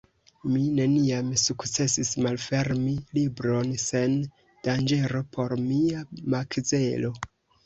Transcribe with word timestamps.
Mi 0.51 0.59
neniam 0.77 1.27
sukcesis 1.41 2.13
malfermi 2.27 2.93
libron 3.19 3.75
sen 3.85 4.17
danĝero 4.69 5.23
por 5.37 5.55
mia 5.69 6.03
makzelo. 6.37 7.15